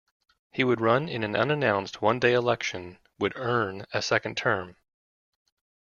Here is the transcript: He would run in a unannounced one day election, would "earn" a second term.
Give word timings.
He 0.51 0.63
would 0.63 0.81
run 0.81 1.07
in 1.07 1.23
a 1.23 1.37
unannounced 1.37 2.01
one 2.01 2.17
day 2.19 2.33
election, 2.33 2.97
would 3.19 3.33
"earn" 3.35 3.85
a 3.93 4.01
second 4.01 4.35
term. 4.35 4.75